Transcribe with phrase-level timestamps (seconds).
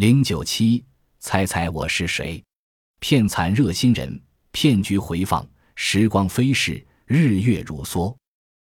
[0.00, 0.82] 零九七，
[1.18, 2.42] 猜猜我是谁？
[3.00, 4.18] 骗惨热心人，
[4.50, 5.46] 骗局回放。
[5.74, 8.16] 时光飞逝，日月如梭，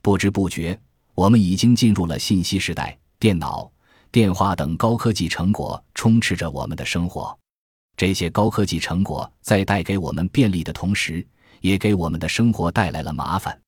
[0.00, 0.80] 不知不觉，
[1.14, 2.98] 我们已经进入了信息时代。
[3.18, 3.70] 电脑、
[4.10, 7.38] 电话等高科技成果充斥着我们的生活。
[7.94, 11.22] 这些高科技成果在带给我们便利的同时，
[11.60, 13.60] 也给我们的生活带来了麻烦。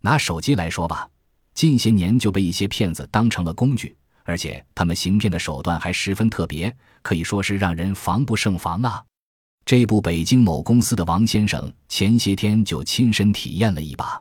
[0.00, 1.10] 拿手机来说吧，
[1.54, 3.96] 近些年就被一些骗子当成了工具，
[4.30, 6.72] 而且他们行骗的手段还十分特别，
[7.02, 9.02] 可以说是让人防不胜防啊。
[9.64, 14.20] 这部北京某公司的王先生前些天就亲身体验了一把。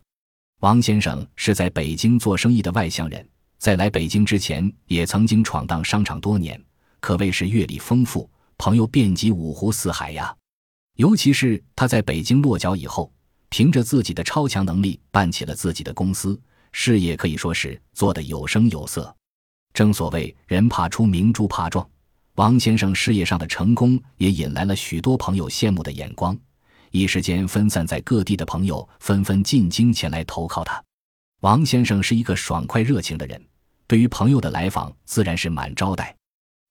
[0.62, 3.24] 王先生是在北京做生意的外乡人。
[3.60, 6.60] 在来北京之前，也曾经闯荡商场多年，
[7.00, 10.36] 可谓是阅历丰富，朋友遍及五湖四海呀。
[10.96, 13.14] 尤其是他在北京落脚以后，
[13.50, 19.16] 凭着自己的超强能力，办起了自己的公司，事业可以说是做得有声有色。
[19.80, 21.90] 正所谓人怕出名，猪怕壮。
[22.36, 26.38] 王先生事业上的成功，也引来了许多朋友羡慕的眼光，
[26.92, 30.84] 一时间分散在各地的朋友纷纷进京前来投靠他。
[31.40, 33.42] 王先生是一个爽快热情的人。
[33.88, 36.14] 对于朋友的来访，自然是满招待。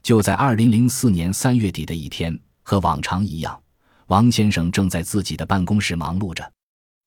[0.02, 3.58] 就在二零零四年三月底的一天，和往常一样，
[4.08, 6.52] 王先生正在自己的办公室忙碌着。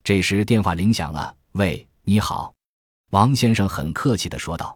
[0.03, 2.51] 这时电话铃响了，“喂，你好。”
[3.13, 4.75] 王先生很客气地说道。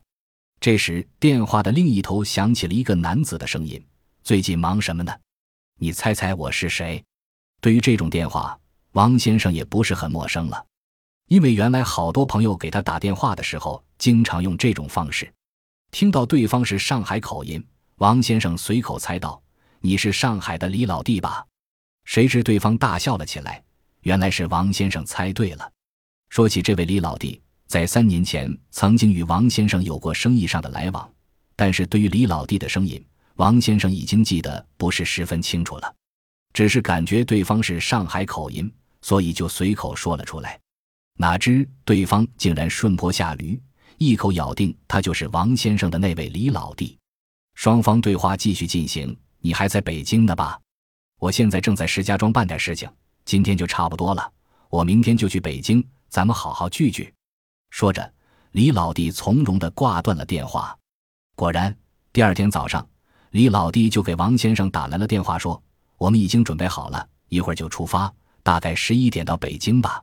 [0.59, 3.83] 这时电话的另一头响起了一个男子的声音
[4.23, 5.13] ：“最近忙什么呢？
[5.79, 7.03] 你猜猜我是谁？”
[7.61, 8.59] 对于这种电话，
[8.93, 10.65] 王先生也不是很陌生了。
[11.27, 15.31] 因为原来好多朋友给他打电话的时候，经常用这种方式。
[15.91, 17.63] 听到对方是上海口音，
[17.97, 19.41] 王先生随口猜道
[19.81, 21.45] ：“你是上海的李老弟吧？”
[22.05, 23.63] 谁知对方大笑了起来。
[24.01, 25.71] 原来是王先生猜对了。
[26.29, 31.09] 说起这位李老弟，在三年前曾经与王先生有过生意上的来往，
[31.55, 33.03] 但是对于李老弟的声音，
[33.35, 35.95] 王先生已经记得不是十分清楚了，
[36.53, 40.59] 只是感觉对方是上海口音，所以就随口说了出来。
[41.17, 43.59] 哪知对方竟然顺坡下驴，
[43.97, 46.97] 一口咬定他就是王先生的那位李老弟。
[47.55, 49.15] 双方对话继续进行。
[49.39, 50.59] 你还在北京呢吧？
[51.19, 52.89] 我现在正在石家庄办点事情，
[53.25, 54.31] 今天就差不多了。
[54.69, 57.13] 我明天就去北京，咱们好好聚聚。
[57.75, 58.09] 说着，
[58.53, 60.73] 李老弟从容地挂断了电话。
[61.35, 61.75] 果然，
[62.13, 62.87] 第二天早上，
[63.31, 65.61] 李老弟就给王先生打来了电话，说
[65.99, 68.09] ：“我们已经准备好了，一会儿就出发，
[68.43, 70.01] 大概十一点到北京吧。”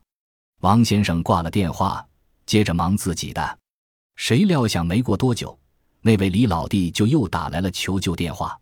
[0.61, 2.07] 王先生挂了电话，
[2.45, 3.59] 接着忙自己的。
[4.17, 5.59] 谁料想没过多久，
[6.03, 8.55] 那位李老弟就又打来了求救电话。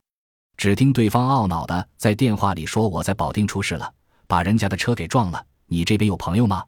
[0.56, 3.92] 只听对方懊恼的在电话里说：“我在保定出事了，
[4.28, 5.44] 把人家的车给撞了。
[5.66, 6.64] 你这边有朋友吗？”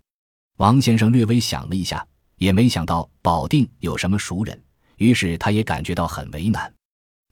[0.59, 2.05] 王先生略微想了一下，
[2.43, 4.61] 也没想到保定有什么熟人，
[4.97, 6.75] 于是他也感觉到很为难。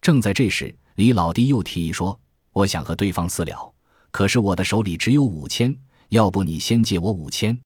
[0.01, 2.17] 正在这时，李老弟又提议说
[2.55, 3.75] ：“我想和对方私了，
[4.13, 5.77] 可是我的手里只有五千，
[6.11, 7.59] 要不你先借我五千？”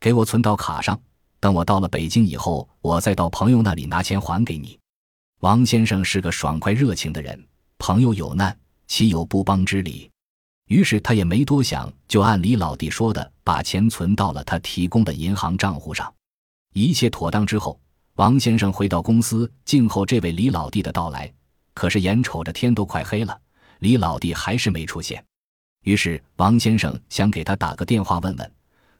[0.00, 1.00] 给我存到卡上，
[1.38, 4.76] 等我到了北京以后，我再到朋友那里拿钱还给你。
[5.42, 7.40] 王先生是个爽快热情的人，
[7.78, 8.58] 朋友有难，
[8.88, 10.10] 岂有不帮之理？
[10.66, 16.12] 于是他也没多想，就按李老弟说的，把钱存到了他提供的银行账户上。
[16.72, 17.80] 一切妥当之后，
[18.14, 21.32] 王先生回到公司，静候这位李老弟的到来。
[21.74, 23.38] 可是眼瞅着天都快黑了，
[23.80, 25.24] 李老弟还是没出现。
[25.84, 28.52] 于是王先生想给他打个电话问问。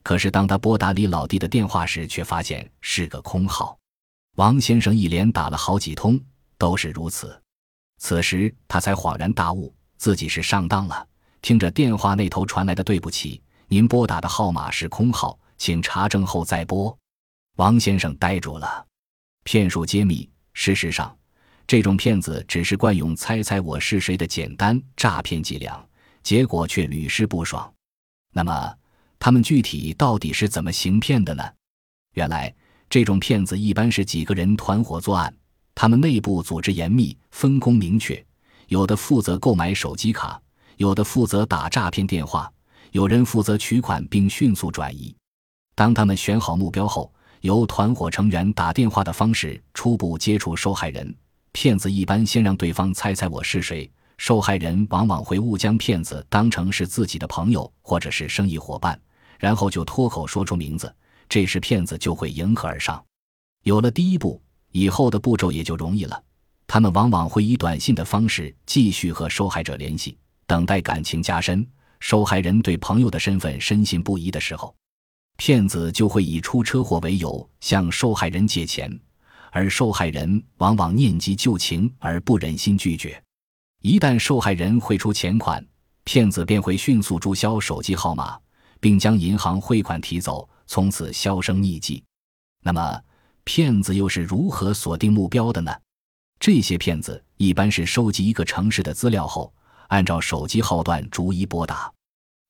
[0.02, 3.78] 可是，当他拨打李老弟的电话时，却发现是个空号。
[4.36, 6.18] 王先生一连打了好几通，
[6.56, 7.38] 都是如此。
[7.98, 11.06] 此时他才恍然大悟，自己是上当了。
[11.42, 16.96] 听着电话那头传来的“对不起，您拨打的号码是空号，请查证后再拨。”
[17.60, 18.86] 王先生呆住了。
[19.44, 21.14] 骗术揭秘：事实上，
[21.66, 25.78] 这种骗子只是惯用“猜猜我是谁”的简单诈骗伎俩，
[26.22, 27.70] 结果却屡试不爽。
[28.32, 28.74] 那么？
[29.18, 31.44] 他们具体到底是怎么行骗的呢？
[32.14, 32.50] 原来，
[32.88, 35.30] 这种骗子一般是几个人团伙作案，
[35.74, 38.24] 他们内部组织严密，分工明确。
[38.68, 40.40] 有的负责购买手机卡，
[40.78, 42.50] 有的负责打诈骗电话，
[42.92, 45.14] 有人负责取款并迅速转移。
[45.74, 51.14] 当他们选好目标后，由团伙成员打电话的方式初步接触受害人。
[51.52, 58.98] 骗子一般先让对方猜猜我是谁，受害人往往会误将骗子当成是自己的朋友或者是生意伙伴。
[59.38, 60.94] 然后就脱口说出名字，
[61.26, 63.02] 这时骗子就会迎合而上。
[63.62, 64.40] 有了第一步，
[64.70, 66.22] 以后的步骤也就容易了。
[66.66, 71.66] 他们往往会以短信的方式继续和受害者联系，等待感情加深，
[72.00, 74.74] 受害人对朋友的身份深信不疑的时候，
[75.40, 79.00] 骗子就会以出车祸为由向受害人借钱，
[79.50, 83.18] 而受害人往往念及旧情而不忍心拒绝。
[83.80, 85.66] 一旦受害人汇出钱款，
[86.04, 88.38] 骗子便会迅速注销手机号码，
[88.80, 92.04] 并将银行汇款提走，从此销声匿迹。
[92.62, 93.00] 那么，
[93.44, 95.74] 骗子又是如何锁定目标的呢？
[96.38, 99.50] 这些骗子一般是收集一个城市的资料后，
[99.88, 101.90] 按照手机号段逐一拨打。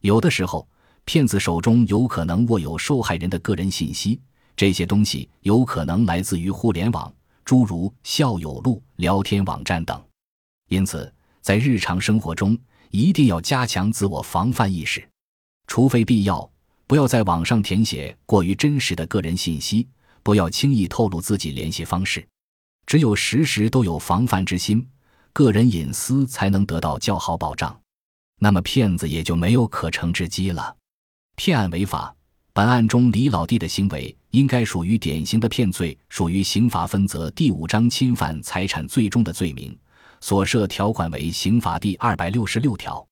[0.01, 0.69] 有的时候，
[1.05, 4.21] 骗子手中有可能握有受害人的个人信息，
[4.57, 7.13] 这些东西有可能来自于互联网，
[7.45, 10.01] 诸如校友录、聊天网站等。
[10.69, 12.57] 因此，在日常生活中
[12.91, 15.05] 一定要加强自我防范意识，
[15.67, 16.49] 除非必要，
[16.87, 19.89] 不要在网上填写过于真实的个人信息，
[20.23, 22.25] 不要轻易透露自己联系方式。
[22.87, 24.87] 只有时时都有防范之心，
[25.33, 27.81] 个人隐私才能得到较好保障，
[28.39, 30.77] 那么骗子也就没有可乘之机了。
[31.43, 32.15] 骗案违法，
[32.53, 39.75] 本案中李老弟的行为应该属于典型的骗罪，属于刑法分则第五章侵犯财产最终的罪名，
[40.21, 43.03] 所涉条款为刑法第二百六十六条，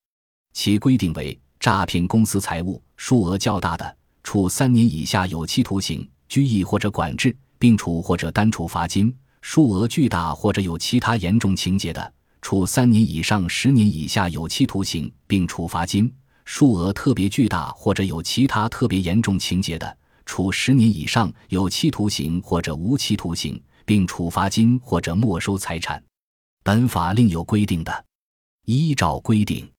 [0.53, 9.11] 其规定为诈骗公私财物数额较大的，处三年以下有期徒刑、拘役或者管制，并处或者单处罚金。
[9.41, 16.07] 数额巨大或者有其他严重情节的，处三年以上十年以下有期徒刑，并处罚金；
[16.51, 26.03] 数额特别巨大或者有其他特别严重情节的，处十年以上有期徒刑或者无期徒刑，并处罚金或者没收财产。
[26.65, 28.05] 本法另有规定的，
[28.65, 29.71] 依照规定，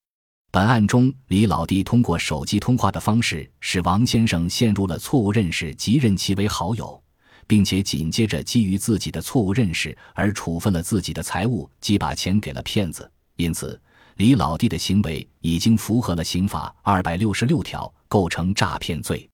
[0.51, 7.03] 本案中李老弟通过手机通话的方式，使王先生陷入了错误认识即认其为好友。
[7.47, 13.11] 并且紧接着基于自己的错误认识而处分了自己的财物，即把钱给了骗子。
[13.37, 13.81] 因此，
[14.19, 19.28] 李老弟的行为已经符合了刑法二百六十六条，构成诈骗罪。